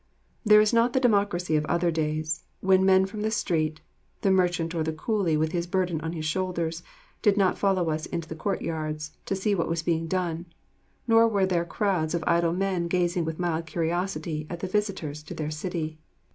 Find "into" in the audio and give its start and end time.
8.07-8.27